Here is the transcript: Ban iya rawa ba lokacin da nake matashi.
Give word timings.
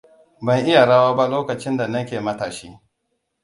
Ban 0.41 0.65
iya 0.67 0.85
rawa 0.85 1.15
ba 1.15 1.27
lokacin 1.27 1.77
da 1.77 1.87
nake 1.87 2.19
matashi. 2.19 2.79